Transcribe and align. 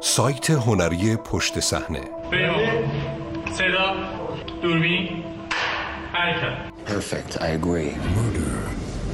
سایت 0.00 0.50
هنری 0.50 1.16
پشت 1.16 1.60
صحنه 1.60 2.00
صدا 3.58 3.94
دوربین 4.62 5.24
حرکت 6.12 6.74
Perfect, 6.86 7.40
I 7.40 7.48
agree. 7.60 7.92
Murder 8.18 8.56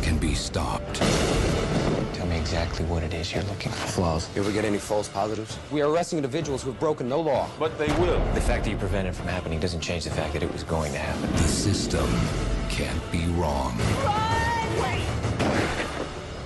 can 0.03 0.17
be 0.19 0.35
stopped. 0.35 0.97
Tell 2.17 2.27
me 2.27 2.37
exactly 2.45 2.85
what 2.93 3.03
it 3.05 3.15
is 3.15 3.33
you're 3.33 3.49
looking 3.53 3.73
for. 3.73 3.87
Flaws. 3.97 4.29
You 4.35 4.43
ever 4.43 4.53
get 4.59 4.65
any 4.65 4.79
false 4.91 5.09
positives? 5.09 5.53
We 5.71 5.81
are 5.83 5.89
arresting 5.93 6.19
individuals 6.19 6.61
who 6.63 6.71
have 6.73 6.81
broken 6.81 7.09
no 7.09 7.21
law. 7.21 7.47
But 7.65 7.73
they 7.79 7.91
will. 8.03 8.21
The 8.35 8.45
fact 8.51 8.65
that 8.65 8.71
you 8.71 8.77
prevented 8.77 9.15
it 9.15 9.17
from 9.21 9.29
happening 9.29 9.59
doesn't 9.61 9.81
change 9.89 10.03
the 10.09 10.15
fact 10.21 10.33
that 10.35 10.43
it 10.43 10.53
was 10.53 10.65
going 10.65 10.91
to 10.93 10.99
happen. 10.99 11.31
The 11.47 11.53
system 11.67 12.09
can't 12.69 13.05
be 13.17 13.23
wrong. 13.41 13.73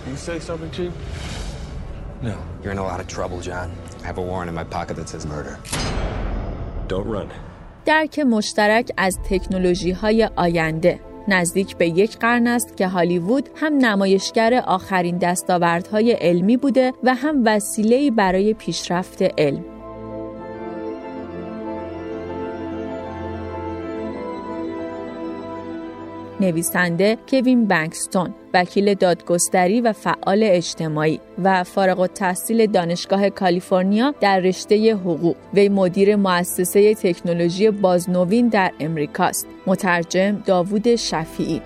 You 0.08 0.16
say 0.28 0.38
something, 0.48 0.70
Chief? 0.78 0.92
No. 2.22 2.36
You're 2.62 2.72
in 2.72 2.78
a 2.78 2.88
lot 2.92 3.00
of 3.00 3.06
trouble, 3.16 3.40
John. 3.40 3.68
I 4.03 4.05
have 4.07 4.17
a 4.17 4.21
warrant 4.21 4.49
in 4.49 4.55
my 4.55 4.63
pocket 4.63 4.95
that 4.99 5.09
says 5.09 5.25
murder. 5.25 5.55
Don't 6.87 7.07
run. 7.07 7.29
درک 7.85 8.19
مشترک 8.19 8.91
از 8.97 9.19
تکنولوژی 9.29 9.91
های 9.91 10.29
آینده 10.35 10.99
نزدیک 11.27 11.77
به 11.77 11.87
یک 11.87 12.17
قرن 12.17 12.47
است 12.47 12.77
که 12.77 12.87
هالیوود 12.87 13.49
هم 13.55 13.73
نمایشگر 13.77 14.53
آخرین 14.53 15.17
دستاوردهای 15.17 16.11
علمی 16.11 16.57
بوده 16.57 16.93
و 17.03 17.15
هم 17.15 17.41
وسیله‌ای 17.45 18.11
برای 18.11 18.53
پیشرفت 18.53 19.21
علم. 19.21 19.78
نویسنده 26.39 27.17
کوین 27.29 27.67
بنکستون 27.67 28.33
وکیل 28.53 28.93
دادگستری 28.93 29.81
و 29.81 29.93
فعال 29.93 30.43
اجتماعی 30.43 31.19
و 31.43 31.63
فارغ 31.63 31.99
التحصیل 31.99 32.65
دانشگاه 32.65 33.29
کالیفرنیا 33.29 34.13
در 34.21 34.39
رشته 34.39 34.95
حقوق. 34.95 35.35
وی 35.53 35.69
مدیر 35.69 36.15
مؤسسه 36.15 36.95
تکنولوژی 36.95 37.71
بازنوین 37.71 38.47
در 38.47 38.71
امریکاست. 38.79 39.47
مترجم 39.67 40.43
داوود 40.45 40.95
شفیعی. 40.95 41.61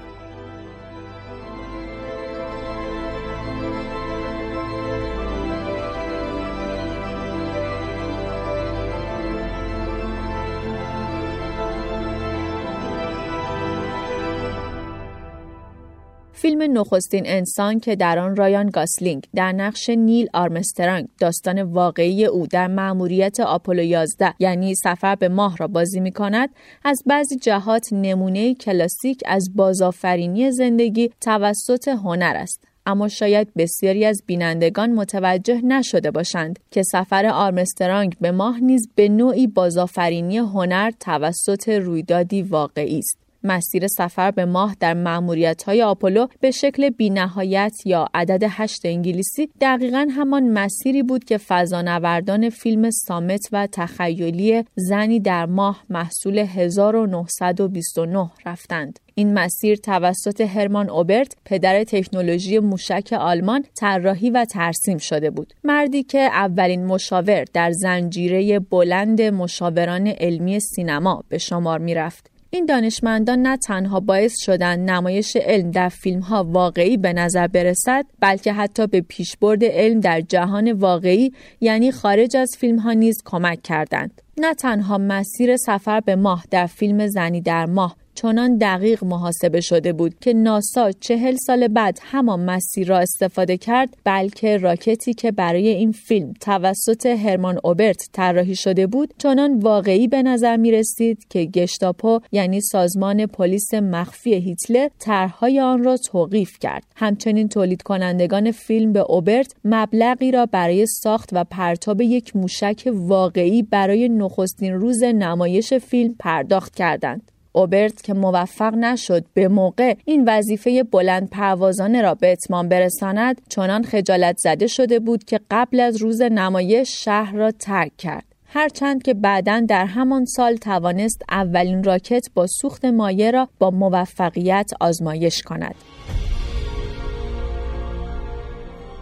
فیلم 16.43 16.77
نخستین 16.77 17.23
انسان 17.25 17.79
که 17.79 17.95
در 17.95 18.19
آن 18.19 18.35
رایان 18.35 18.69
گاسلینگ 18.69 19.27
در 19.35 19.51
نقش 19.51 19.89
نیل 19.89 20.27
آرمسترانگ 20.33 21.07
داستان 21.19 21.61
واقعی 21.61 22.25
او 22.25 22.47
در 22.47 22.67
مأموریت 22.67 23.39
آپولو 23.39 23.83
11 23.83 24.33
یعنی 24.39 24.75
سفر 24.75 25.15
به 25.15 25.29
ماه 25.29 25.57
را 25.57 25.67
بازی 25.67 25.99
می 25.99 26.11
کند 26.11 26.49
از 26.83 27.03
بعضی 27.05 27.35
جهات 27.35 27.93
نمونه 27.93 28.55
کلاسیک 28.55 29.21
از 29.25 29.49
بازآفرینی 29.55 30.51
زندگی 30.51 31.11
توسط 31.21 31.87
هنر 31.87 32.33
است. 32.35 32.63
اما 32.85 33.07
شاید 33.07 33.53
بسیاری 33.57 34.05
از 34.05 34.23
بینندگان 34.25 34.91
متوجه 34.91 35.61
نشده 35.61 36.11
باشند 36.11 36.59
که 36.71 36.83
سفر 36.83 37.25
آرمسترانگ 37.25 38.15
به 38.21 38.31
ماه 38.31 38.59
نیز 38.59 38.89
به 38.95 39.09
نوعی 39.09 39.47
بازآفرینی 39.47 40.37
هنر 40.37 40.91
توسط 40.99 41.69
رویدادی 41.69 42.41
واقعی 42.41 42.99
است. 42.99 43.22
مسیر 43.43 43.87
سفر 43.87 44.31
به 44.31 44.45
ماه 44.45 44.75
در 44.79 44.93
مأموریت 44.93 45.63
های 45.63 45.83
آپولو 45.83 46.27
به 46.39 46.51
شکل 46.51 46.89
بینهایت 46.89 47.73
یا 47.85 48.07
عدد 48.13 48.43
هشت 48.49 48.85
انگلیسی 48.85 49.49
دقیقا 49.61 50.07
همان 50.11 50.49
مسیری 50.49 51.03
بود 51.03 51.23
که 51.23 51.37
فضانوردان 51.37 52.49
فیلم 52.49 52.89
صامت 52.91 53.49
و 53.51 53.67
تخیلی 53.71 54.63
زنی 54.75 55.19
در 55.19 55.45
ماه 55.45 55.83
محصول 55.89 56.37
1929 56.39 58.31
رفتند. 58.45 58.99
این 59.15 59.33
مسیر 59.33 59.75
توسط 59.75 60.41
هرمان 60.41 60.89
اوبرت 60.89 61.35
پدر 61.45 61.83
تکنولوژی 61.83 62.59
موشک 62.59 63.13
آلمان 63.19 63.65
طراحی 63.75 64.29
و 64.29 64.45
ترسیم 64.45 64.97
شده 64.97 65.29
بود 65.29 65.53
مردی 65.63 66.03
که 66.03 66.19
اولین 66.19 66.85
مشاور 66.85 67.45
در 67.53 67.71
زنجیره 67.71 68.59
بلند 68.59 69.21
مشاوران 69.21 70.07
علمی 70.07 70.59
سینما 70.59 71.23
به 71.29 71.37
شمار 71.37 71.79
می 71.79 71.93
رفت. 71.93 72.32
این 72.53 72.65
دانشمندان 72.65 73.41
نه 73.41 73.57
تنها 73.57 73.99
باعث 73.99 74.33
شدن 74.41 74.79
نمایش 74.79 75.35
علم 75.35 75.71
در 75.71 75.89
فیلم 75.89 76.19
ها 76.19 76.43
واقعی 76.43 76.97
به 76.97 77.13
نظر 77.13 77.47
برسد 77.47 78.05
بلکه 78.19 78.53
حتی 78.53 78.87
به 78.87 79.01
پیشبرد 79.01 79.63
علم 79.63 79.99
در 79.99 80.21
جهان 80.21 80.71
واقعی 80.71 81.33
یعنی 81.61 81.91
خارج 81.91 82.37
از 82.37 82.55
فیلم 82.57 82.79
ها 82.79 82.93
نیز 82.93 83.15
کمک 83.25 83.61
کردند. 83.61 84.21
نه 84.37 84.53
تنها 84.53 84.97
مسیر 84.97 85.57
سفر 85.57 85.99
به 85.99 86.15
ماه 86.15 86.45
در 86.51 86.65
فیلم 86.65 87.07
زنی 87.07 87.41
در 87.41 87.65
ماه 87.65 87.95
چنان 88.15 88.57
دقیق 88.57 89.03
محاسبه 89.03 89.61
شده 89.61 89.93
بود 89.93 90.15
که 90.21 90.33
ناسا 90.33 90.91
چهل 90.91 91.35
سال 91.35 91.67
بعد 91.67 91.99
همان 92.01 92.39
مسیر 92.39 92.87
را 92.87 92.99
استفاده 92.99 93.57
کرد 93.57 93.97
بلکه 94.03 94.57
راکتی 94.57 95.13
که 95.13 95.31
برای 95.31 95.67
این 95.67 95.91
فیلم 95.91 96.33
توسط 96.39 97.05
هرمان 97.05 97.59
اوبرت 97.63 98.09
طراحی 98.13 98.55
شده 98.55 98.87
بود 98.87 99.13
چنان 99.17 99.59
واقعی 99.59 100.07
به 100.07 100.23
نظر 100.23 100.57
می 100.57 100.71
رسید 100.71 101.27
که 101.29 101.45
گشتاپو 101.45 102.19
یعنی 102.31 102.61
سازمان 102.61 103.25
پلیس 103.25 103.73
مخفی 103.73 104.33
هیتلر 104.33 104.87
طرحهای 104.99 105.59
آن 105.59 105.83
را 105.83 105.97
توقیف 105.97 106.59
کرد. 106.59 106.83
همچنین 106.95 107.49
تولید 107.49 107.81
کنندگان 107.81 108.51
فیلم 108.51 108.93
به 108.93 108.99
اوبرت 108.99 109.55
مبلغی 109.65 110.31
را 110.31 110.45
برای 110.45 110.85
ساخت 110.85 111.29
و 111.31 111.43
پرتاب 111.43 112.01
یک 112.01 112.35
موشک 112.35 112.89
واقعی 112.93 113.63
برای 113.63 114.09
نخستین 114.09 114.73
روز 114.73 115.03
نمایش 115.03 115.73
فیلم 115.73 116.15
پرداخت 116.19 116.75
کردند. 116.75 117.32
اوبرت 117.53 118.01
که 118.01 118.13
موفق 118.13 118.75
نشد 118.75 119.25
به 119.33 119.47
موقع 119.47 119.95
این 120.05 120.23
وظیفه 120.27 120.83
بلند 120.83 121.29
پروازانه 121.29 122.01
را 122.01 122.15
به 122.15 122.31
اتمام 122.31 122.69
برساند 122.69 123.41
چنان 123.49 123.83
خجالت 123.83 124.37
زده 124.37 124.67
شده 124.67 124.99
بود 124.99 125.23
که 125.23 125.39
قبل 125.51 125.79
از 125.79 125.97
روز 125.97 126.21
نمایش 126.21 127.03
شهر 127.03 127.35
را 127.35 127.51
ترک 127.51 127.97
کرد 127.97 128.25
هرچند 128.45 129.03
که 129.03 129.13
بعدا 129.13 129.65
در 129.69 129.85
همان 129.85 130.25
سال 130.25 130.55
توانست 130.55 131.23
اولین 131.29 131.83
راکت 131.83 132.27
با 132.33 132.47
سوخت 132.47 132.85
مایع 132.85 133.31
را 133.31 133.49
با 133.59 133.71
موفقیت 133.71 134.71
آزمایش 134.79 135.41
کند. 135.41 135.75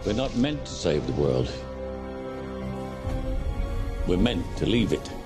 We're 0.04 0.14
not 0.14 0.36
meant 0.36 0.64
to 0.64 0.72
save 0.72 1.06
the 1.06 1.12
world. 1.12 1.48
We're 4.08 4.24
meant 4.28 4.44
to 4.58 4.66
leave 4.66 4.92
it. 4.92 5.21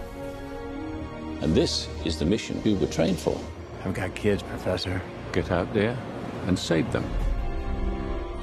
And 1.42 1.54
this 1.54 1.88
is 2.04 2.19
the 2.19 2.24
mission 2.24 2.60
we 2.64 2.74
were 2.74 2.86
trained 2.86 3.19
for. 3.19 3.36
I've 3.84 3.94
got 3.94 4.14
kids, 4.14 4.42
Professor. 4.42 5.00
Get 5.32 5.50
out 5.50 5.72
there 5.74 5.97
and 6.47 6.58
save 6.58 6.91
them. 6.92 7.04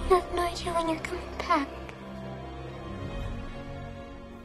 You 0.10 0.16
have 0.16 0.36
no 0.36 0.44
idea 0.44 0.72
when 0.74 0.90
you're 0.90 1.06
coming 1.10 1.34
back. 1.40 1.68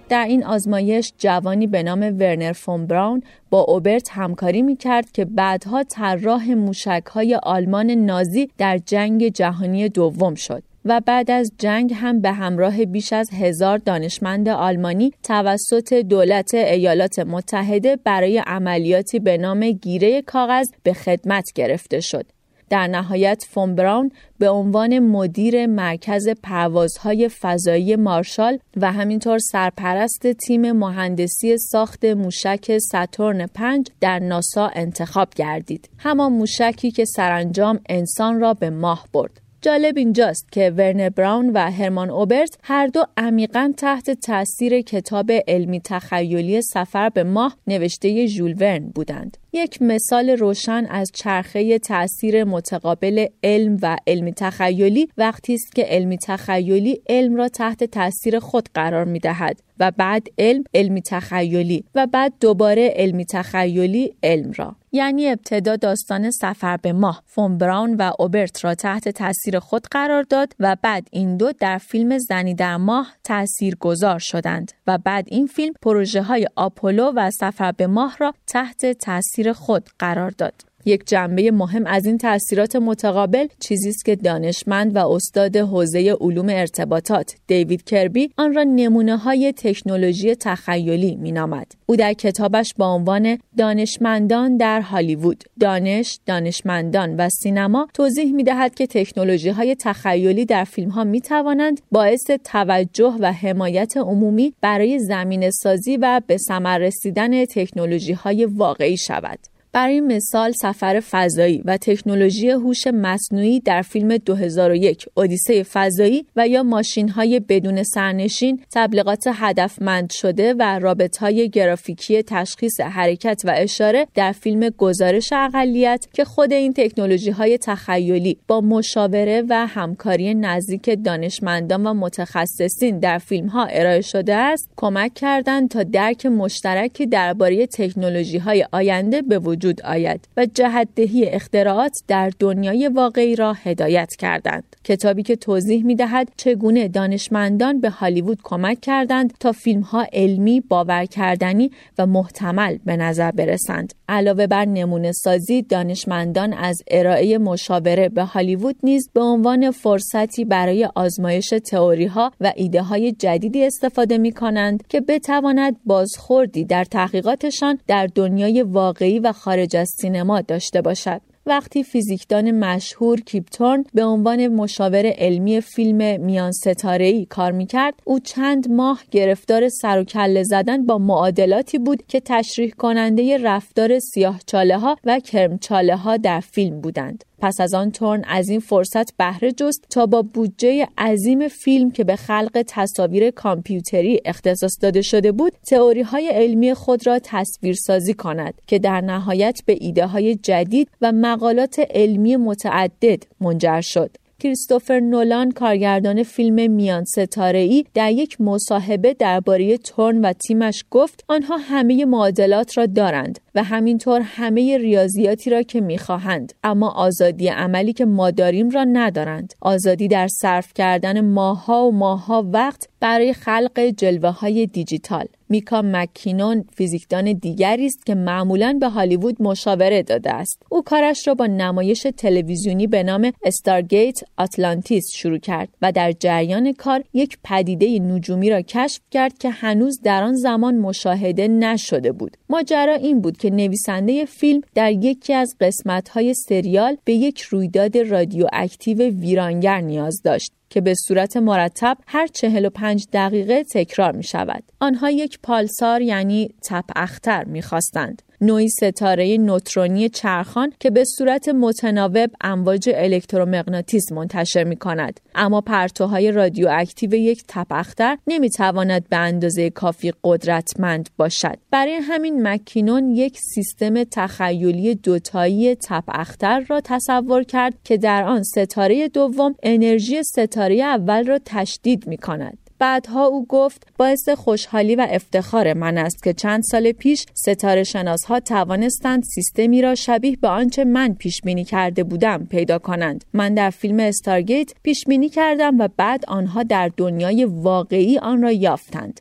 در 0.09 0.25
این 0.25 0.45
آزمایش 0.45 1.13
جوانی 1.19 1.67
به 1.67 1.83
نام 1.83 2.01
ورنر 2.01 2.53
فون 2.53 2.87
براون 2.87 3.23
با 3.51 3.61
اوبرت 3.61 4.09
همکاری 4.13 4.63
می 4.63 4.77
کرد 4.77 5.13
که 5.13 5.25
بعدها 5.25 5.85
طراح 5.85 6.51
موشک 6.51 7.03
های 7.13 7.35
آلمان 7.43 7.91
نازی 7.91 8.51
در 8.59 8.79
جنگ 8.79 9.29
جهانی 9.29 9.89
دوم 9.89 10.35
شد. 10.35 10.63
و 10.89 11.01
بعد 11.01 11.31
از 11.31 11.53
جنگ 11.59 11.95
هم 11.95 12.21
به 12.21 12.33
همراه 12.33 12.85
بیش 12.85 13.13
از 13.13 13.31
هزار 13.31 13.79
دانشمند 13.79 14.49
آلمانی 14.49 15.13
توسط 15.23 15.95
دولت 15.95 16.55
ایالات 16.55 17.19
متحده 17.19 17.97
برای 17.97 18.39
عملیاتی 18.39 19.19
به 19.19 19.39
نام 19.39 19.71
گیره 19.71 20.23
کاغذ 20.23 20.69
به 20.83 20.93
خدمت 20.93 21.53
گرفته 21.55 22.01
شد. 22.01 22.27
در 22.71 22.87
نهایت 22.87 23.45
فون 23.51 23.75
براون 23.75 24.11
به 24.39 24.49
عنوان 24.49 24.99
مدیر 24.99 25.67
مرکز 25.67 26.29
پروازهای 26.43 27.29
فضایی 27.29 27.97
مارشال 27.97 28.59
و 28.77 28.93
همینطور 28.93 29.39
سرپرست 29.39 30.33
تیم 30.33 30.73
مهندسی 30.73 31.59
ساخت 31.59 32.05
موشک 32.05 32.79
ساتورن 32.79 33.47
5 33.47 33.87
در 34.01 34.19
ناسا 34.19 34.67
انتخاب 34.67 35.29
گردید. 35.37 35.91
همان 35.99 36.33
موشکی 36.33 36.91
که 36.91 37.05
سرانجام 37.05 37.81
انسان 37.89 38.41
را 38.41 38.55
به 38.55 38.71
ماه 38.71 39.09
برد. 39.13 39.48
جالب 39.63 39.97
اینجاست 39.97 40.53
که 40.53 40.71
ورنر 40.71 41.09
براون 41.09 41.51
و 41.55 41.71
هرمان 41.71 42.11
اوبرت 42.11 42.59
هر 42.63 42.87
دو 42.87 43.05
عمیقا 43.17 43.73
تحت 43.77 44.11
تاثیر 44.11 44.81
کتاب 44.81 45.31
علمی 45.49 45.81
تخیلی 45.81 46.63
سفر 46.63 47.09
به 47.09 47.25
ماه 47.25 47.57
نوشته 47.67 48.27
ژول 48.27 48.55
ورن 48.61 48.89
بودند. 48.95 49.37
یک 49.53 49.83
مثال 49.83 50.31
روشن 50.31 50.87
از 50.91 51.11
چرخه 51.15 51.79
تاثیر 51.79 52.45
متقابل 52.45 53.27
علم 53.43 53.79
و 53.83 53.97
علمی 54.07 54.33
تخیلی 54.33 55.09
وقتی 55.17 55.55
است 55.55 55.75
که 55.75 55.83
علمی 55.83 56.19
تخیلی 56.19 57.03
علم 57.09 57.37
را 57.37 57.49
تحت 57.49 57.85
تاثیر 57.85 58.39
خود 58.39 58.69
قرار 58.75 59.05
می 59.05 59.19
دهد 59.19 59.61
و 59.81 59.91
بعد 59.91 60.29
علم 60.39 60.65
علمی 60.75 61.03
تخیلی 61.03 61.85
و 61.95 62.07
بعد 62.07 62.33
دوباره 62.41 62.93
علمی 62.97 63.25
تخیلی 63.25 64.15
علم 64.23 64.53
را 64.57 64.77
یعنی 64.93 65.29
ابتدا 65.29 65.77
داستان 65.77 66.31
سفر 66.31 66.77
به 66.77 66.93
ماه 66.93 67.23
فون 67.27 67.59
براون 67.59 67.95
و 67.95 68.13
اوبرت 68.19 68.65
را 68.65 68.75
تحت 68.75 69.09
تاثیر 69.09 69.59
خود 69.59 69.87
قرار 69.91 70.23
داد 70.23 70.53
و 70.61 70.77
بعد 70.83 71.09
این 71.11 71.37
دو 71.37 71.53
در 71.53 71.79
فیلم 71.79 72.19
زنی 72.19 72.55
در 72.55 72.77
ماه 72.77 73.15
تأثیر 73.25 73.77
گذار 73.81 74.19
شدند 74.19 74.73
و 74.87 74.99
بعد 74.99 75.29
این 75.31 75.47
فیلم 75.47 75.73
پروژه 75.83 76.23
های 76.23 76.47
آپولو 76.57 77.13
و 77.17 77.31
سفر 77.31 77.73
به 77.73 77.87
ماه 77.87 78.17
را 78.21 78.35
تحت 78.47 78.87
تاثیر 78.87 79.53
خود 79.53 79.89
قرار 79.99 80.31
داد. 80.31 80.55
یک 80.89 81.05
جنبه 81.07 81.51
مهم 81.51 81.87
از 81.87 82.07
این 82.07 82.19
تاثیرات 82.19 82.77
متقابل 82.77 83.47
چیزی 83.61 83.89
است 83.89 84.05
که 84.05 84.17
دانشمند 84.17 84.97
و 84.97 84.99
استاد 84.99 85.57
حوزه 85.57 86.17
علوم 86.21 86.49
ارتباطات 86.49 87.35
دیوید 87.47 87.85
کربی 87.85 88.31
آن 88.37 88.55
را 88.55 88.63
نمونه 88.63 89.17
های 89.17 89.53
تکنولوژی 89.53 90.35
تخیلی 90.35 91.17
مینامد. 91.17 91.73
او 91.87 91.97
در 91.97 92.13
کتابش 92.13 92.75
با 92.79 92.95
عنوان 92.95 93.39
دانشمندان 93.57 94.57
در 94.57 94.81
هالیوود 94.81 95.45
دانش 95.61 96.19
دانشمندان 96.27 97.17
و 97.17 97.29
سینما 97.29 97.89
توضیح 97.95 98.33
می 98.33 98.45
دهد 98.45 98.75
که 98.75 98.87
تکنولوژی 98.87 99.49
های 99.49 99.75
تخیلی 99.75 100.45
در 100.45 100.65
فیلم 100.65 100.91
ها 100.91 101.05
می 101.05 101.21
توانند 101.21 101.81
باعث 101.93 102.31
توجه 102.45 103.17
و 103.21 103.33
حمایت 103.33 103.97
عمومی 103.97 104.55
برای 104.61 104.99
زمین 104.99 105.51
سازی 105.51 105.97
و 105.97 106.21
به 106.27 106.37
ثمر 106.37 106.79
رسیدن 106.79 107.45
تکنولوژی 107.45 108.13
های 108.13 108.45
واقعی 108.45 108.97
شود. 108.97 109.39
برای 109.73 110.01
مثال 110.01 110.53
سفر 110.53 111.01
فضایی 111.01 111.63
و 111.65 111.77
تکنولوژی 111.77 112.51
هوش 112.51 112.87
مصنوعی 112.87 113.61
در 113.61 113.83
فیلم 113.83 114.17
2001 114.17 115.07
اودیسه 115.15 115.63
فضایی 115.63 116.27
و 116.37 116.49
یا 116.49 116.63
ماشین 116.63 117.09
های 117.09 117.41
بدون 117.41 117.83
سرنشین 117.83 118.61
تبلیغات 118.73 119.25
هدفمند 119.33 120.11
شده 120.13 120.55
و 120.59 120.79
رابط 120.79 121.17
های 121.17 121.49
گرافیکی 121.49 122.23
تشخیص 122.23 122.81
حرکت 122.81 123.43
و 123.45 123.55
اشاره 123.57 124.07
در 124.15 124.33
فیلم 124.33 124.69
گزارش 124.69 125.33
اقلیت 125.33 126.07
که 126.13 126.25
خود 126.25 126.53
این 126.53 126.73
تکنولوژی 126.73 127.31
های 127.31 127.59
تخیلی 127.59 128.39
با 128.47 128.61
مشاوره 128.61 129.43
و 129.49 129.67
همکاری 129.67 130.35
نزدیک 130.35 130.99
دانشمندان 131.05 131.87
و 131.87 131.95
متخصصین 131.95 132.99
در 132.99 133.19
فیلم 133.19 133.47
ها 133.47 133.65
ارائه 133.65 134.01
شده 134.01 134.35
است 134.35 134.71
کمک 134.77 135.15
کردند 135.15 135.71
تا 135.71 135.83
درک 135.83 136.27
مشترکی 136.27 137.07
درباره 137.07 137.67
تکنولوژی 137.67 138.39
های 138.39 138.67
آینده 138.73 139.23
به 139.23 139.39
وجود 139.39 139.68
وجود 139.69 139.83
آید 139.83 140.29
و 140.37 140.47
جهتدهی 140.47 141.29
اختراعات 141.29 141.93
در 142.09 142.33
دنیای 142.39 142.89
واقعی 142.89 143.37
را 143.37 143.53
هدایت 143.53 144.15
کردند. 144.19 144.77
کتابی 144.85 145.23
که 145.23 145.37
توضیح 145.37 145.85
می 145.85 145.95
دهد 145.95 146.29
چگونه 146.37 146.89
دانشمندان 146.89 147.81
به 147.81 147.91
هالیوود 147.91 148.39
کمک 148.43 148.81
کردند 148.81 149.35
تا 149.41 149.53
فیلم 149.53 149.81
ها 149.81 150.07
علمی، 150.13 150.61
باور 150.61 151.05
کردنی 151.05 151.71
و 151.99 152.07
محتمل 152.07 152.79
به 152.85 152.97
نظر 152.97 153.31
برسند. 153.31 153.95
علاوه 154.09 154.47
بر 154.47 154.65
نمونه 154.65 155.13
سازی 155.13 155.63
دانشمندان 155.63 156.53
از 156.53 156.83
ارائه 156.91 157.39
مشاوره 157.39 158.09
به 158.09 158.23
هالیوود 158.23 158.77
نیز 158.83 159.11
به 159.13 159.21
عنوان 159.21 159.71
فرصتی 159.71 160.45
برای 160.45 160.89
آزمایش 160.95 161.49
تئوری 161.71 162.07
ها 162.07 162.33
و 162.41 162.53
ایده 162.57 162.83
های 162.83 163.13
جدیدی 163.13 163.65
استفاده 163.65 164.19
می 164.19 164.33
کنند 164.33 164.87
که 164.89 165.01
بتواند 165.01 165.77
بازخوردی 165.85 166.65
در 166.65 166.85
تحقیقاتشان 166.85 167.79
در 167.87 168.07
دنیای 168.15 168.63
واقعی 168.63 169.19
و 169.19 169.33
خارج 169.33 169.77
از 169.77 169.89
سینما 170.01 170.41
داشته 170.41 170.83
باشد. 170.83 171.21
وقتی 171.49 171.83
فیزیکدان 171.83 172.51
مشهور 172.51 173.21
کیپتورن 173.21 173.85
به 173.95 174.05
عنوان 174.05 174.49
مشاور 174.49 175.07
علمی 175.07 175.61
فیلم 175.61 176.21
میان 176.21 176.53
ای 177.01 177.27
کار 177.27 177.53
می‌کرد 177.53 177.95
او 178.05 178.19
چند 178.19 178.71
ماه 178.71 179.03
گرفتار 179.11 179.69
سر 179.69 179.99
و 179.99 180.05
کله 180.05 180.43
زدن 180.43 180.87
با 180.87 180.99
معادلاتی 180.99 181.79
بود 181.79 182.03
که 182.09 182.21
تشریح 182.21 182.71
کننده 182.71 183.39
رفتار 183.39 183.99
سیاه 183.99 184.41
چاله 184.47 184.79
ها 184.79 184.97
و 185.05 185.21
کرم 185.21 185.59
چاله 185.59 185.97
ها 185.97 186.17
در 186.17 186.41
فیلم 186.41 186.81
بودند. 186.81 187.25
پس 187.41 187.61
از 187.61 187.75
آن 187.75 187.91
تورن 187.91 188.25
از 188.29 188.49
این 188.49 188.61
فرصت 188.61 189.17
بهره 189.17 189.53
جست 189.53 189.87
تا 189.91 190.07
با 190.07 190.23
بودجه 190.23 190.89
عظیم 190.99 191.49
فیلم 191.49 191.91
که 191.91 192.05
به 192.05 192.17
خلق 192.17 192.65
تصاویر 192.67 193.31
کامپیوتری 193.31 194.21
اختصاص 194.25 194.79
داده 194.81 195.03
شده 195.03 195.33
بود 195.33 195.53
تئوری 195.67 196.03
های 196.03 196.29
علمی 196.29 196.75
خود 196.75 197.07
را 197.07 197.19
تصویرسازی 197.19 198.15
کند 198.15 198.55
که 198.67 198.79
در 198.79 199.01
نهایت 199.01 199.61
به 199.67 199.77
ایده 199.81 200.07
های 200.07 200.35
جدید 200.35 200.89
و 201.01 201.13
مقالات 201.13 201.81
علمی 201.91 202.37
متعدد 202.37 203.23
منجر 203.41 203.81
شد. 203.81 204.11
کریستوفر 204.41 205.01
نولان 205.01 205.51
کارگردان 205.51 206.23
فیلم 206.23 206.71
میان 206.71 207.05
ستاره 207.05 207.59
ای 207.59 207.85
در 207.95 208.13
یک 208.13 208.41
مصاحبه 208.41 209.15
درباره 209.15 209.79
تورن 209.79 210.21
و 210.21 210.33
تیمش 210.33 210.85
گفت 210.91 211.25
آنها 211.29 211.57
همه 211.57 212.05
معادلات 212.05 212.79
را 212.79 212.87
دارند. 212.87 213.41
و 213.59 213.63
همینطور 213.63 214.21
همه 214.21 214.79
ریاضیاتی 214.79 215.51
را 215.51 215.63
که 215.63 215.81
می‌خواهند. 215.81 216.53
اما 216.65 216.91
آزادی 216.91 217.49
عملی 217.49 217.93
که 217.93 218.05
ما 218.05 218.31
داریم 218.31 218.71
را 218.71 218.85
ندارند. 218.85 219.55
آزادی 219.61 220.09
در 220.09 220.29
صرف 220.29 220.75
کردن 220.75 221.21
ماها 221.21 221.87
و 221.87 221.93
ماها 221.93 222.49
وقت 222.53 222.89
برای 223.01 223.33
خلق 223.33 223.81
جلوه 223.81 224.31
های 224.31 224.67
دیجیتال. 224.67 225.27
میکا 225.49 225.83
مکینون 225.85 226.65
فیزیکدان 226.75 227.33
دیگری 227.33 227.87
است 227.87 228.07
که 228.07 228.15
معمولا 228.15 228.79
به 228.81 228.89
هالیوود 228.89 229.43
مشاوره 229.43 230.03
داده 230.03 230.33
است. 230.33 230.63
او 230.71 230.83
کارش 230.83 231.29
را 231.29 231.35
با 231.35 231.47
نمایش 231.47 232.07
تلویزیونی 232.17 232.87
به 232.87 233.03
نام 233.03 233.33
استارگیت 233.45 234.21
آتلانتیس 234.37 235.05
شروع 235.15 235.39
کرد 235.39 235.69
و 235.83 235.93
در 235.93 236.13
جریان 236.13 236.73
کار 236.73 237.05
یک 237.15 237.39
پدیده 237.45 237.99
نجومی 237.99 238.51
را 238.51 238.63
کشف 238.63 239.01
کرد 239.11 239.39
که 239.39 239.51
هنوز 239.51 240.01
در 240.01 240.23
آن 240.23 240.35
زمان 240.35 240.79
مشاهده 240.79 241.49
نشده 241.49 242.13
بود. 242.13 242.37
ماجرا 242.49 242.95
این 242.95 243.21
بود 243.21 243.37
که 243.37 243.48
نویسنده 243.51 244.25
فیلم 244.25 244.61
در 244.75 244.93
یکی 244.93 245.35
از 245.35 245.57
قسمت‌های 245.61 246.35
سریال 246.35 246.97
به 247.05 247.13
یک 247.13 247.41
رویداد 247.41 247.99
رادیواکتیو 247.99 248.99
ویرانگر 248.99 249.81
نیاز 249.81 250.23
داشت 250.25 250.53
که 250.71 250.81
به 250.81 250.95
صورت 250.95 251.37
مرتب 251.37 251.99
هر 252.07 252.27
45 252.27 253.07
دقیقه 253.13 253.65
تکرار 253.65 254.13
می 254.13 254.25
شود. 254.25 254.63
آنها 254.81 255.11
یک 255.11 255.39
پالسار 255.43 256.03
یعنی 256.03 256.55
تپ 256.63 256.85
اختر 256.97 257.45
می 257.45 257.63
خواستند. 257.63 258.23
نوعی 258.41 258.69
ستاره 258.69 259.37
نوترونی 259.39 260.09
چرخان 260.09 260.73
که 260.81 260.91
به 260.91 261.05
صورت 261.05 261.49
متناوب 261.49 262.31
امواج 262.41 262.91
الکترومغناطیس 262.95 264.13
منتشر 264.13 264.65
می 264.65 264.77
کند. 264.77 265.21
اما 265.35 265.61
پرتوهای 265.61 266.33
رادیواکتیو 266.33 267.15
یک 267.15 267.45
تپختر 267.49 268.19
نمی 268.27 268.51
تواند 268.51 269.09
به 269.09 269.17
اندازه 269.17 269.71
کافی 269.71 270.13
قدرتمند 270.25 271.09
باشد. 271.17 271.59
برای 271.71 271.95
همین 271.95 272.49
مکینون 272.49 273.11
یک 273.15 273.39
سیستم 273.55 274.05
تخیلی 274.05 274.95
دوتایی 274.95 275.75
تپختر 275.75 276.61
را 276.61 276.81
تصور 276.85 277.43
کرد 277.43 277.75
که 277.85 277.97
در 277.97 278.25
آن 278.25 278.43
ستاره 278.43 279.09
دوم 279.09 279.55
انرژی 279.63 280.23
ستاره 280.23 280.75
اول 280.75 281.27
را 281.27 281.39
تشدید 281.45 282.07
می 282.07 282.17
کند. 282.17 282.68
بعدها 282.79 283.27
او 283.27 283.47
گفت 283.47 283.87
باعث 283.99 284.29
خوشحالی 284.29 284.97
و 284.97 285.07
افتخار 285.11 285.73
من 285.73 285.99
است 285.99 286.23
که 286.23 286.33
چند 286.33 286.63
سال 286.63 286.93
پیش 286.93 287.27
ستاره 287.35 287.85
شناس 287.85 288.25
ها 288.25 288.41
توانستند 288.41 289.23
سیستمی 289.23 289.83
را 289.83 289.95
شبیه 289.95 290.37
به 290.37 290.49
آنچه 290.49 290.85
من 290.85 291.15
پیش 291.15 291.41
بینی 291.41 291.65
کرده 291.65 292.05
بودم 292.05 292.47
پیدا 292.47 292.79
کنند. 292.79 293.25
من 293.33 293.55
در 293.55 293.71
فیلم 293.71 294.01
استارگیت 294.01 294.73
پیش 294.83 295.05
بینی 295.07 295.29
کردم 295.29 295.79
و 295.79 295.89
بعد 295.97 296.25
آنها 296.29 296.63
در 296.63 296.91
دنیای 296.97 297.45
واقعی 297.45 298.19
آن 298.19 298.43
را 298.43 298.53
یافتند. 298.53 299.21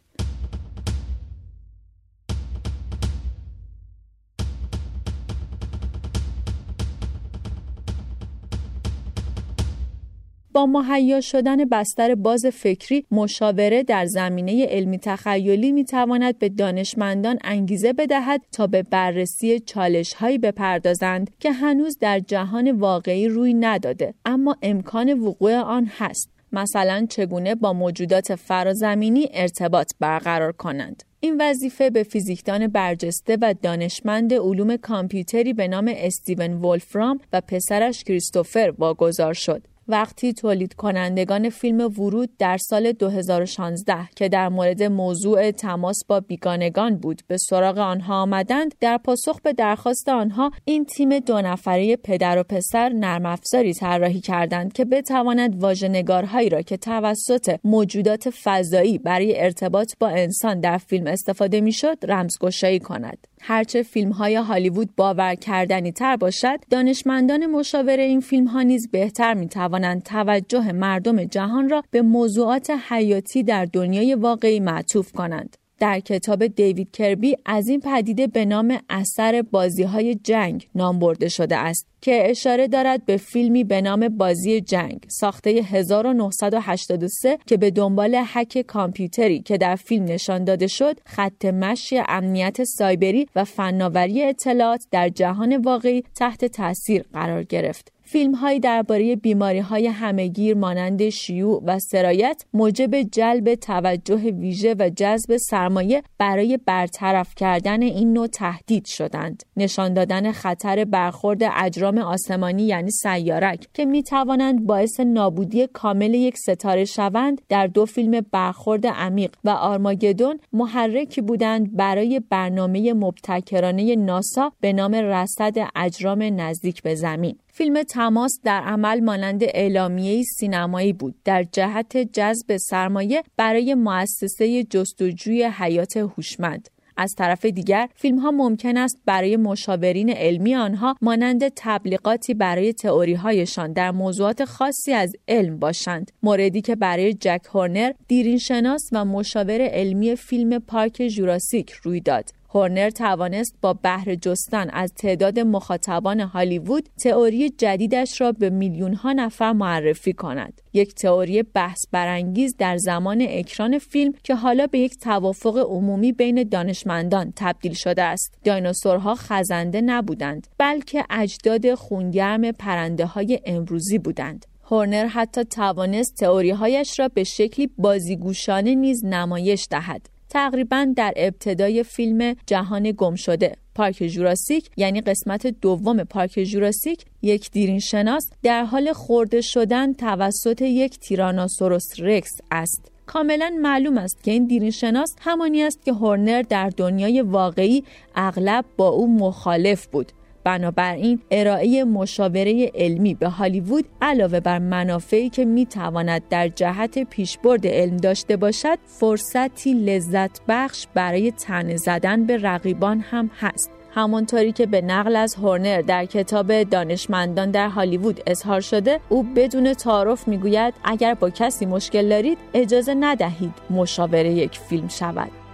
با 10.57 10.65
مهیا 10.65 11.21
شدن 11.21 11.65
بستر 11.65 12.15
باز 12.15 12.45
فکری 12.45 13.05
مشاوره 13.11 13.83
در 13.83 14.05
زمینه 14.05 14.65
علمی 14.65 14.97
تخیلی 14.97 15.71
می 15.71 15.85
تواند 15.85 16.39
به 16.39 16.49
دانشمندان 16.49 17.39
انگیزه 17.43 17.93
بدهد 17.93 18.41
تا 18.51 18.67
به 18.67 18.83
بررسی 18.83 19.59
چالش 19.59 20.13
هایی 20.13 20.37
بپردازند 20.37 21.31
که 21.39 21.51
هنوز 21.51 21.97
در 21.97 22.19
جهان 22.19 22.71
واقعی 22.71 23.27
روی 23.27 23.53
نداده 23.53 24.13
اما 24.25 24.55
امکان 24.61 25.19
وقوع 25.19 25.55
آن 25.55 25.91
هست. 25.97 26.29
مثلا 26.51 27.05
چگونه 27.09 27.55
با 27.55 27.73
موجودات 27.73 28.35
فرازمینی 28.35 29.29
ارتباط 29.33 29.91
برقرار 29.99 30.51
کنند؟ 30.51 31.03
این 31.19 31.41
وظیفه 31.41 31.89
به 31.89 32.03
فیزیکدان 32.03 32.67
برجسته 32.67 33.37
و 33.41 33.53
دانشمند 33.61 34.33
علوم 34.33 34.77
کامپیوتری 34.77 35.53
به 35.53 35.67
نام 35.67 35.91
استیون 35.95 36.53
ولفرام 36.53 37.19
و 37.33 37.41
پسرش 37.41 38.03
کریستوفر 38.03 38.73
واگذار 38.77 39.33
شد. 39.33 39.76
وقتی 39.87 40.33
تولید 40.33 40.73
کنندگان 40.73 41.49
فیلم 41.49 41.79
ورود 41.79 42.29
در 42.39 42.57
سال 42.57 42.91
2016 42.91 44.09
که 44.15 44.29
در 44.29 44.49
مورد 44.49 44.83
موضوع 44.83 45.51
تماس 45.51 45.99
با 46.07 46.19
بیگانگان 46.19 46.97
بود 46.97 47.21
به 47.27 47.37
سراغ 47.37 47.77
آنها 47.77 48.21
آمدند 48.21 48.75
در 48.79 48.97
پاسخ 48.97 49.41
به 49.41 49.53
درخواست 49.53 50.09
آنها 50.09 50.51
این 50.65 50.85
تیم 50.85 51.19
دو 51.19 51.41
نفره 51.41 51.95
پدر 51.95 52.39
و 52.39 52.43
پسر 52.43 52.89
نرم 52.89 53.25
افزاری 53.25 53.73
طراحی 53.73 54.21
کردند 54.21 54.73
که 54.73 54.85
بتواند 54.85 55.63
واژه‌نگارهایی 55.63 56.49
را 56.49 56.61
که 56.61 56.77
توسط 56.77 57.59
موجودات 57.63 58.29
فضایی 58.29 58.97
برای 58.97 59.41
ارتباط 59.41 59.93
با 59.99 60.07
انسان 60.07 60.59
در 60.59 60.77
فیلم 60.77 61.07
استفاده 61.07 61.61
می‌شد 61.61 61.97
رمزگشایی 62.03 62.79
کند. 62.79 63.27
هرچه 63.41 63.83
فیلم 63.83 64.11
های 64.11 64.35
هالیوود 64.35 64.89
باور 64.95 65.35
کردنی 65.35 65.91
تر 65.91 66.15
باشد 66.15 66.59
دانشمندان 66.69 67.45
مشاور 67.45 67.97
این 67.97 68.19
فیلم 68.19 68.47
ها 68.47 68.61
نیز 68.61 68.91
بهتر 68.91 69.33
می 69.33 69.47
توانند 69.47 70.03
توجه 70.03 70.71
مردم 70.71 71.23
جهان 71.23 71.69
را 71.69 71.83
به 71.91 72.01
موضوعات 72.01 72.69
حیاتی 72.89 73.43
در 73.43 73.65
دنیای 73.65 74.15
واقعی 74.15 74.59
معطوف 74.59 75.11
کنند. 75.11 75.57
در 75.79 75.99
کتاب 75.99 76.47
دیوید 76.47 76.91
کربی 76.91 77.35
از 77.45 77.67
این 77.67 77.79
پدیده 77.79 78.27
به 78.27 78.45
نام 78.45 78.77
اثر 78.89 79.41
بازی 79.41 79.83
های 79.83 80.15
جنگ 80.15 80.67
نام 80.75 80.99
برده 80.99 81.29
شده 81.29 81.57
است 81.57 81.87
که 82.01 82.29
اشاره 82.29 82.67
دارد 82.67 83.05
به 83.05 83.17
فیلمی 83.17 83.63
به 83.63 83.81
نام 83.81 84.09
بازی 84.09 84.61
جنگ 84.61 85.05
ساخته 85.07 85.49
1983 85.49 87.37
که 87.45 87.57
به 87.57 87.71
دنبال 87.71 88.15
حک 88.15 88.61
کامپیوتری 88.61 89.41
که 89.41 89.57
در 89.57 89.75
فیلم 89.75 90.05
نشان 90.05 90.43
داده 90.43 90.67
شد 90.67 90.99
خط 91.05 91.45
مشی 91.45 92.01
امنیت 92.07 92.63
سایبری 92.63 93.27
و 93.35 93.43
فناوری 93.43 94.23
اطلاعات 94.23 94.85
در 94.91 95.09
جهان 95.09 95.57
واقعی 95.57 96.03
تحت 96.15 96.45
تاثیر 96.45 97.05
قرار 97.13 97.43
گرفت. 97.43 97.96
فیلم 98.09 98.35
هایی 98.35 98.59
درباره 98.59 99.15
بیماری 99.15 99.59
های 99.59 99.87
همهگیر 99.87 100.57
مانند 100.57 101.09
شیوع 101.09 101.63
و 101.65 101.79
سرایت 101.79 102.45
موجب 102.53 103.01
جلب 103.01 103.55
توجه 103.55 104.15
ویژه 104.15 104.75
و 104.79 104.89
جذب 104.95 105.37
سرمایه 105.37 106.03
برای 106.17 106.59
برطرف 106.65 107.35
کردن 107.35 107.81
این 107.81 108.13
نوع 108.13 108.27
تهدید 108.27 108.85
شدند. 108.85 109.43
نشان 109.57 109.93
دادن 109.93 110.31
خطر 110.31 110.85
برخورد 110.85 111.41
اجرام 111.43 111.97
آسمانی 111.97 112.63
یعنی 112.63 112.91
سیارک 112.91 113.67
که 113.73 113.85
می 113.85 114.03
توانند 114.03 114.65
باعث 114.65 114.99
نابودی 114.99 115.67
کامل 115.67 116.13
یک 116.13 116.37
ستاره 116.37 116.85
شوند 116.85 117.41
در 117.49 117.67
دو 117.67 117.85
فیلم 117.85 118.25
برخورد 118.31 118.87
عمیق 118.87 119.35
و 119.43 119.49
آرماگدون 119.49 120.39
محرکی 120.53 121.21
بودند 121.21 121.75
برای 121.75 122.21
برنامه 122.29 122.93
مبتکرانه 122.93 123.95
ناسا 123.95 124.51
به 124.59 124.73
نام 124.73 124.95
رصد 124.95 125.55
اجرام 125.75 126.23
نزدیک 126.23 126.81
به 126.83 126.95
زمین. 126.95 127.37
فیلم 127.57 127.83
تماس 127.83 128.39
در 128.43 128.61
عمل 128.61 128.99
مانند 128.99 129.41
اعلامیه 129.43 130.23
سینمایی 130.23 130.93
بود. 130.93 131.15
در 131.25 131.43
جهت 131.43 131.97
جذب 131.97 132.57
سرمایه 132.57 133.23
برای 133.37 133.73
مؤسسه 133.73 134.63
جستجوی 134.63 135.43
حیات 135.43 135.97
هوشمند. 135.97 136.69
از 136.97 137.15
طرف 137.17 137.45
دیگر 137.45 137.89
فیلم 137.95 138.19
ها 138.19 138.31
ممکن 138.31 138.77
است 138.77 138.97
برای 139.05 139.37
مشاورین 139.37 140.09
علمی 140.09 140.55
آنها 140.55 140.95
مانند 141.01 141.47
تبلیغاتی 141.55 142.33
برای 142.33 142.73
تئوری 142.73 143.13
هایشان 143.13 143.73
در 143.73 143.91
موضوعات 143.91 144.45
خاصی 144.45 144.93
از 144.93 145.11
علم 145.27 145.59
باشند. 145.59 146.11
موردی 146.23 146.61
که 146.61 146.75
برای 146.75 147.13
جک 147.13 147.41
هورنر 147.53 147.91
دیرین 148.07 148.37
شناس 148.37 148.89
و 148.91 149.05
مشاور 149.05 149.61
علمی 149.61 150.15
فیلم 150.15 150.59
پارک 150.59 151.07
جوراسیک 151.07 151.71
روی 151.71 151.99
داد. 151.99 152.36
هورنر 152.49 152.89
توانست 152.89 153.55
با 153.61 153.73
بهره 153.73 154.15
جستن 154.15 154.69
از 154.69 154.93
تعداد 154.93 155.39
مخاطبان 155.39 156.19
هالیوود 156.19 156.89
تئوری 156.97 157.49
جدیدش 157.49 158.21
را 158.21 158.31
به 158.31 158.49
میلیون 158.49 158.93
ها 158.93 159.11
نفر 159.13 159.51
معرفی 159.51 160.13
کند. 160.13 160.61
یک 160.73 160.95
تئوری 160.95 161.43
بحث 161.43 161.79
برانگیز 161.91 162.55
در 162.57 162.77
زمان 162.77 163.25
اکران 163.29 163.79
فیلم 163.79 164.13
که 164.23 164.35
حالا 164.35 164.67
به 164.67 164.79
یک 164.79 164.97
توافق 164.97 165.57
عمومی 165.57 166.11
بین 166.11 166.43
دانشمندان 166.43 167.33
تبدیل 167.35 167.73
شده 167.73 168.03
است. 168.03 168.33
دایناسورها 168.43 169.15
خزنده 169.15 169.81
نبودند 169.81 170.47
بلکه 170.57 171.05
اجداد 171.09 171.73
خونگرم 171.73 172.51
پرنده 172.51 173.05
های 173.05 173.39
امروزی 173.45 173.97
بودند. 173.97 174.45
هورنر 174.63 175.05
حتی 175.07 175.43
توانست 175.43 176.15
تئوریهایش 176.15 176.99
را 176.99 177.07
به 177.07 177.23
شکلی 177.23 177.69
بازیگوشانه 177.77 178.75
نیز 178.75 179.05
نمایش 179.05 179.67
دهد. 179.71 180.16
تقریبا 180.29 180.93
در 180.95 181.13
ابتدای 181.15 181.83
فیلم 181.83 182.35
جهان 182.45 182.91
گم 182.91 183.15
شده. 183.15 183.55
پارک 183.75 184.03
جوراسیک 184.03 184.69
یعنی 184.77 185.01
قسمت 185.01 185.47
دوم 185.47 186.03
پارک 186.03 186.43
جوراسیک 186.43 187.05
یک 187.21 187.51
دیرین 187.51 187.79
شناس 187.79 188.29
در 188.43 188.63
حال 188.63 188.93
خورده 188.93 189.41
شدن 189.41 189.93
توسط 189.93 190.61
یک 190.61 190.99
تیراناسوروس 190.99 191.99
رکس 191.99 192.31
است. 192.51 192.91
کاملا 193.05 193.53
معلوم 193.61 193.97
است 193.97 194.23
که 194.23 194.31
این 194.31 194.45
دیرین 194.45 194.71
شناس 194.71 195.15
همانی 195.19 195.63
است 195.63 195.85
که 195.85 195.93
هورنر 195.93 196.41
در 196.41 196.69
دنیای 196.69 197.21
واقعی 197.21 197.83
اغلب 198.15 198.65
با 198.77 198.87
او 198.87 199.17
مخالف 199.17 199.87
بود. 199.87 200.11
بنابراین 200.47 201.19
ارائه 201.31 201.83
مشاوره 201.83 202.71
علمی 202.75 203.13
به 203.13 203.27
هالیوود 203.27 203.85
علاوه 204.01 204.39
بر 204.39 204.59
منافعی 204.59 205.29
که 205.29 205.45
می 205.45 205.65
تواند 205.65 206.21
در 206.29 206.47
جهت 206.47 207.03
پیشبرد 207.03 207.67
علم 207.67 207.97
داشته 207.97 208.37
باشد 208.37 208.77
فرصتی 208.85 209.73
لذت 209.73 210.41
بخش 210.47 210.87
برای 210.93 211.31
تنه 211.31 211.77
زدن 211.77 212.25
به 212.25 212.37
رقیبان 212.37 212.99
هم 212.99 213.31
هست. 213.39 213.71
همانطوری 213.91 214.51
که 214.51 214.65
به 214.65 214.81
نقل 214.81 215.15
از 215.15 215.35
هورنر 215.35 215.81
در 215.81 216.05
کتاب 216.05 216.63
دانشمندان 216.63 217.51
در 217.51 217.69
هالیوود 217.69 218.21
اظهار 218.27 218.61
شده 218.61 218.99
او 219.09 219.23
بدون 219.23 219.73
تعارف 219.73 220.27
می‌گوید 220.27 220.73
اگر 220.83 221.13
با 221.13 221.29
کسی 221.29 221.65
مشکل 221.65 222.09
دارید 222.09 222.37
اجازه 222.53 222.93
ندهید 222.93 223.53
مشاوره 223.69 224.31
یک 224.31 224.59
فیلم 224.59 224.87
شود. 224.87 225.46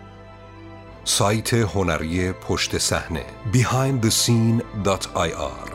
سایت 1.05 1.53
هنری 1.53 2.31
پشت 2.31 2.77
صحنه 2.77 3.25
behindthescene.ir 3.53 5.72